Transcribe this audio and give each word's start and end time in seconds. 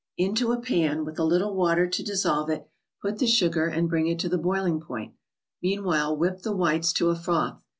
Into 0.17 0.51
a 0.51 0.59
pan, 0.59 1.05
with 1.05 1.19
a 1.19 1.23
little 1.23 1.53
water 1.55 1.85
to 1.87 2.03
dissolve 2.03 2.49
it, 2.49 2.67
put 3.03 3.19
the 3.19 3.27
sugar, 3.27 3.67
and 3.67 3.87
bring 3.87 4.07
it 4.07 4.17
to 4.21 4.29
the 4.29 4.39
boiling 4.39 4.79
point. 4.79 5.13
Meanwhile, 5.61 6.17
whip 6.17 6.41
the 6.41 6.55
whites 6.55 6.91
to 6.93 7.09
a 7.11 7.15
froth. 7.15 7.61